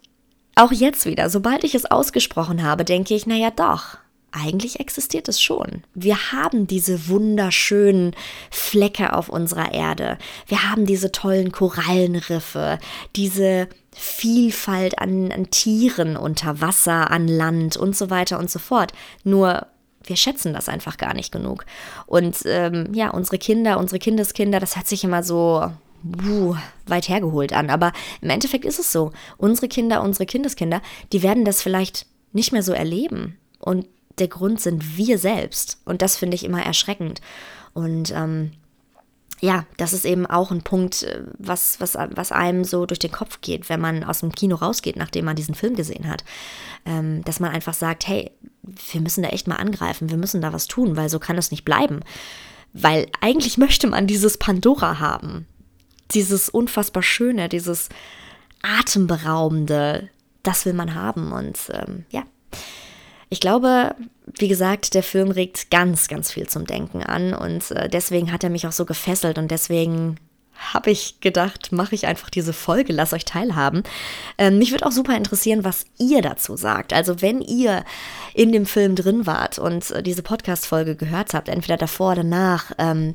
[0.55, 3.99] auch jetzt wieder, sobald ich es ausgesprochen habe, denke ich, naja doch,
[4.38, 5.83] eigentlich existiert es schon.
[5.94, 8.14] Wir haben diese wunderschönen
[8.51, 10.18] Flecke auf unserer Erde.
[10.46, 12.79] Wir haben diese tollen Korallenriffe,
[13.16, 18.92] diese Vielfalt an, an, Tieren unter Wasser, an Land und so weiter und so fort.
[19.24, 19.66] Nur
[20.05, 21.66] wir schätzen das einfach gar nicht genug.
[22.07, 25.70] Und ähm, ja, unsere Kinder, unsere Kindeskinder, das hört sich immer so
[26.03, 27.70] buh, weit hergeholt an.
[27.70, 29.12] Aber im Endeffekt ist es so.
[29.37, 30.81] Unsere Kinder, unsere Kindeskinder,
[31.12, 33.38] die werden das vielleicht nicht mehr so erleben.
[33.59, 33.87] Und
[34.20, 35.81] der Grund sind wir selbst.
[35.85, 37.20] Und das finde ich immer erschreckend.
[37.74, 38.52] Und ähm,
[39.40, 43.12] ja, das ist eben auch ein Punkt, äh, was, was, was einem so durch den
[43.12, 46.24] Kopf geht, wenn man aus dem Kino rausgeht, nachdem man diesen Film gesehen hat.
[46.85, 48.31] Ähm, dass man einfach sagt, hey,
[48.62, 51.50] wir müssen da echt mal angreifen, wir müssen da was tun, weil so kann es
[51.50, 52.00] nicht bleiben.
[52.72, 55.46] Weil eigentlich möchte man dieses Pandora haben
[56.12, 57.88] dieses unfassbar Schöne, dieses
[58.62, 60.09] Atemberaubende,
[60.42, 61.33] das will man haben.
[61.33, 62.24] Und ähm, ja,
[63.30, 63.94] ich glaube,
[64.38, 68.44] wie gesagt, der Film regt ganz, ganz viel zum Denken an und äh, deswegen hat
[68.44, 70.16] er mich auch so gefesselt und deswegen
[70.72, 73.84] habe ich gedacht, mache ich einfach diese Folge, lass euch teilhaben.
[74.38, 76.92] Ähm, mich würde auch super interessieren, was ihr dazu sagt.
[76.92, 77.84] Also wenn ihr
[78.34, 82.72] in dem Film drin wart und äh, diese Podcast-Folge gehört habt, entweder davor oder danach,
[82.78, 83.14] ähm,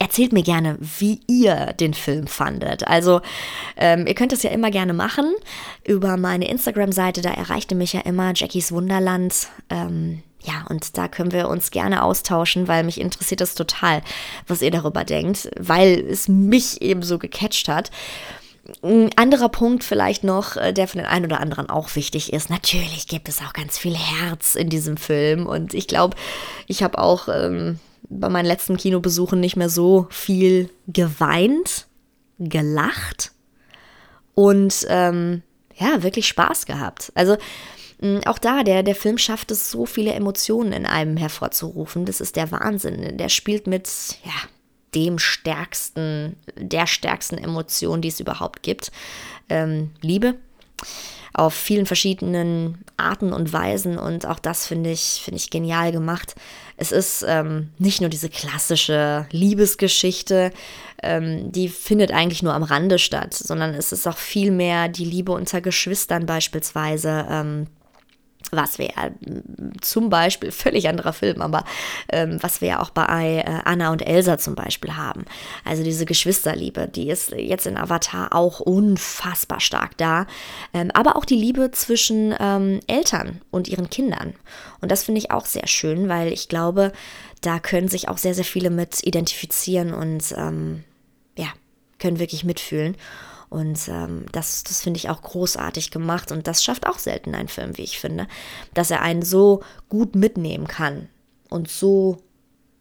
[0.00, 2.86] Erzählt mir gerne, wie ihr den Film fandet.
[2.86, 3.20] Also,
[3.76, 5.34] ähm, ihr könnt es ja immer gerne machen.
[5.84, 9.48] Über meine Instagram-Seite, da erreichte mich ja immer Jackies Wunderland.
[9.70, 14.02] Ähm, ja, und da können wir uns gerne austauschen, weil mich interessiert das total,
[14.46, 17.90] was ihr darüber denkt, weil es mich eben so gecatcht hat.
[18.82, 22.50] Ein anderer Punkt vielleicht noch, äh, der für den einen oder anderen auch wichtig ist.
[22.50, 26.16] Natürlich gibt es auch ganz viel Herz in diesem Film und ich glaube,
[26.66, 31.86] ich habe auch ähm, bei meinen letzten Kinobesuchen nicht mehr so viel geweint,
[32.38, 33.32] gelacht
[34.34, 35.42] und ähm,
[35.76, 37.12] ja, wirklich Spaß gehabt.
[37.14, 37.36] Also
[38.26, 42.04] auch da, der, der Film schafft es, so viele Emotionen in einem hervorzurufen.
[42.04, 43.16] Das ist der Wahnsinn.
[43.18, 43.88] Der spielt mit,
[44.24, 44.48] ja,
[44.94, 48.92] dem stärksten, der stärksten Emotion, die es überhaupt gibt.
[49.48, 50.36] Ähm, Liebe
[51.34, 56.34] auf vielen verschiedenen Arten und Weisen und auch das finde ich, finde ich genial gemacht.
[56.76, 60.52] Es ist ähm, nicht nur diese klassische Liebesgeschichte,
[61.02, 65.04] ähm, die findet eigentlich nur am Rande statt, sondern es ist auch viel mehr die
[65.04, 67.26] Liebe unter Geschwistern beispielsweise.
[67.30, 67.66] Ähm,
[68.52, 68.90] was wir
[69.80, 71.64] zum Beispiel, völlig anderer Film, aber
[72.10, 75.24] ähm, was wir ja auch bei äh, Anna und Elsa zum Beispiel haben.
[75.64, 80.26] Also diese Geschwisterliebe, die ist jetzt in Avatar auch unfassbar stark da.
[80.72, 84.34] Ähm, aber auch die Liebe zwischen ähm, Eltern und ihren Kindern.
[84.80, 86.92] Und das finde ich auch sehr schön, weil ich glaube,
[87.40, 90.84] da können sich auch sehr, sehr viele mit identifizieren und ähm,
[91.36, 91.48] ja,
[91.98, 92.96] können wirklich mitfühlen.
[93.50, 96.32] Und ähm, das, das finde ich auch großartig gemacht.
[96.32, 98.26] Und das schafft auch selten ein Film, wie ich finde,
[98.74, 101.08] dass er einen so gut mitnehmen kann
[101.48, 102.18] und so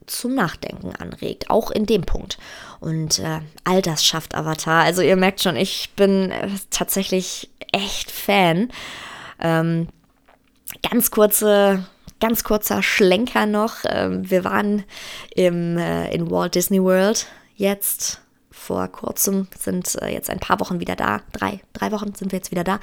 [0.07, 2.37] zum Nachdenken anregt, auch in dem Punkt.
[2.79, 4.83] Und äh, all das schafft Avatar.
[4.83, 8.69] Also ihr merkt schon, ich bin äh, tatsächlich echt Fan.
[9.39, 9.87] Ähm,
[10.89, 11.85] ganz kurze,
[12.19, 13.77] ganz kurzer Schlenker noch.
[13.85, 14.83] Ähm, wir waren
[15.35, 18.21] im, äh, in Walt Disney World jetzt
[18.67, 21.21] vor kurzem, sind äh, jetzt ein paar Wochen wieder da.
[21.31, 22.79] Drei, drei Wochen sind wir jetzt wieder da.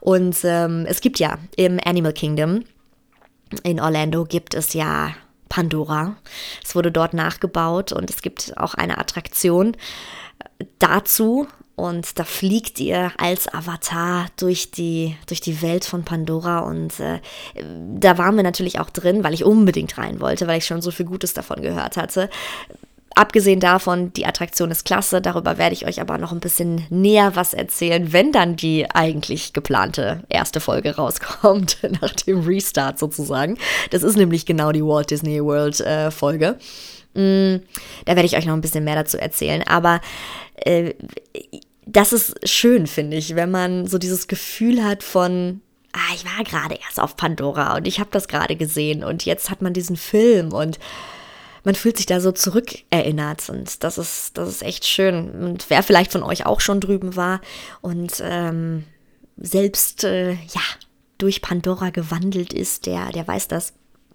[0.00, 2.64] Und ähm, es gibt ja im Animal Kingdom
[3.62, 5.14] in Orlando gibt es ja
[5.48, 6.16] Pandora.
[6.64, 9.76] Es wurde dort nachgebaut und es gibt auch eine Attraktion
[10.78, 11.46] dazu.
[11.76, 16.60] Und da fliegt ihr als Avatar durch die, durch die Welt von Pandora.
[16.60, 17.20] Und äh,
[17.94, 20.90] da waren wir natürlich auch drin, weil ich unbedingt rein wollte, weil ich schon so
[20.90, 22.30] viel Gutes davon gehört hatte.
[23.14, 27.34] Abgesehen davon, die Attraktion ist klasse, darüber werde ich euch aber noch ein bisschen näher
[27.34, 33.56] was erzählen, wenn dann die eigentlich geplante erste Folge rauskommt, nach dem Restart sozusagen.
[33.90, 36.58] Das ist nämlich genau die Walt Disney World äh, Folge.
[37.14, 37.64] Mm,
[38.04, 40.02] da werde ich euch noch ein bisschen mehr dazu erzählen, aber
[40.56, 40.92] äh,
[41.86, 46.44] das ist schön, finde ich, wenn man so dieses Gefühl hat von, ah, ich war
[46.44, 49.96] gerade erst auf Pandora und ich habe das gerade gesehen und jetzt hat man diesen
[49.96, 50.78] Film und
[51.66, 55.30] man fühlt sich da so zurückerinnert und das ist, das ist echt schön.
[55.32, 57.40] Und wer vielleicht von euch auch schon drüben war
[57.80, 58.84] und ähm,
[59.36, 60.60] selbst äh, ja
[61.18, 63.72] durch Pandora gewandelt ist, der, der weiß das,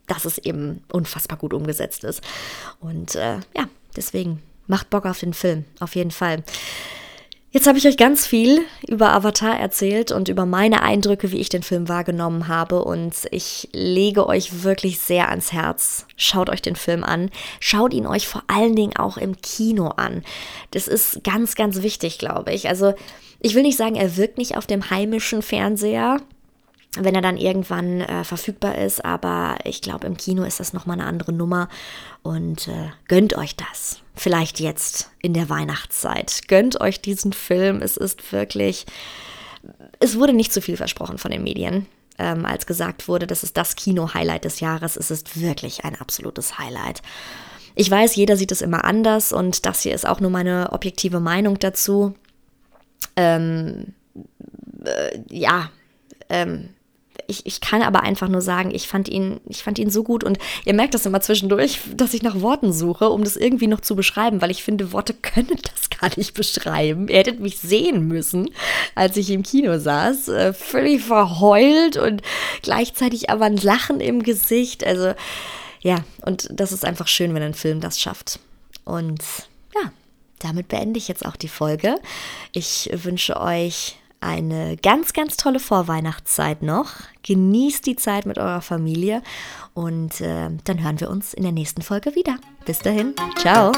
[0.08, 2.22] dass es eben unfassbar gut umgesetzt ist.
[2.80, 6.46] Und äh, ja, deswegen macht Bock auf den Film, auf jeden Fall.
[7.54, 11.50] Jetzt habe ich euch ganz viel über Avatar erzählt und über meine Eindrücke, wie ich
[11.50, 12.86] den Film wahrgenommen habe.
[12.86, 16.06] Und ich lege euch wirklich sehr ans Herz.
[16.16, 17.30] Schaut euch den Film an.
[17.60, 20.24] Schaut ihn euch vor allen Dingen auch im Kino an.
[20.72, 22.70] Das ist ganz, ganz wichtig, glaube ich.
[22.70, 22.94] Also
[23.42, 26.22] ich will nicht sagen, er wirkt nicht auf dem heimischen Fernseher
[26.98, 29.06] wenn er dann irgendwann äh, verfügbar ist.
[29.06, 31.70] Aber ich glaube, im Kino ist das nochmal eine andere Nummer.
[32.22, 34.02] Und äh, gönnt euch das.
[34.16, 36.42] Vielleicht jetzt in der Weihnachtszeit.
[36.48, 37.82] Gönnt euch diesen Film.
[37.82, 38.86] Es ist wirklich.
[40.00, 41.86] Es wurde nicht zu viel versprochen von den Medien.
[42.18, 44.98] Ähm, als gesagt wurde, das ist das Kino-Highlight des Jahres.
[44.98, 47.02] Es ist wirklich ein absolutes Highlight.
[47.76, 51.20] Ich weiß, jeder sieht es immer anders und das hier ist auch nur meine objektive
[51.20, 52.14] Meinung dazu.
[53.16, 53.94] Ähm,
[54.84, 55.72] äh, ja,
[56.30, 56.70] ähm,
[57.32, 60.24] ich, ich kann aber einfach nur sagen, ich fand ihn, ich fand ihn so gut
[60.24, 63.80] und ihr merkt das immer zwischendurch, dass ich nach Worten suche, um das irgendwie noch
[63.80, 67.08] zu beschreiben, weil ich finde, Worte können das gar nicht beschreiben.
[67.08, 68.50] Ihr hättet mich sehen müssen,
[68.94, 72.22] als ich im Kino saß, äh, völlig verheult und
[72.62, 74.86] gleichzeitig aber ein Lachen im Gesicht.
[74.86, 75.14] Also
[75.80, 78.40] ja, und das ist einfach schön, wenn ein Film das schafft.
[78.84, 79.24] Und
[79.74, 79.92] ja,
[80.40, 81.96] damit beende ich jetzt auch die Folge.
[82.52, 86.94] Ich wünsche euch eine ganz, ganz tolle Vorweihnachtszeit noch.
[87.24, 89.22] Genießt die Zeit mit eurer Familie
[89.74, 92.38] und äh, dann hören wir uns in der nächsten Folge wieder.
[92.66, 93.72] Bis dahin, ciao.